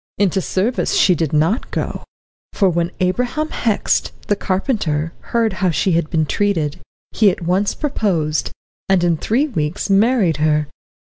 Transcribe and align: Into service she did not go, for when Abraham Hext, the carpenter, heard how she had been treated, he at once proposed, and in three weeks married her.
Into 0.17 0.41
service 0.41 0.93
she 0.95 1.13
did 1.13 1.31
not 1.31 1.69
go, 1.69 2.03
for 2.53 2.69
when 2.69 2.89
Abraham 2.99 3.49
Hext, 3.49 4.09
the 4.25 4.35
carpenter, 4.35 5.13
heard 5.29 5.53
how 5.61 5.69
she 5.69 5.91
had 5.91 6.09
been 6.09 6.25
treated, 6.25 6.79
he 7.11 7.29
at 7.29 7.43
once 7.43 7.75
proposed, 7.75 8.49
and 8.89 9.03
in 9.03 9.15
three 9.15 9.47
weeks 9.47 9.91
married 9.91 10.37
her. 10.37 10.67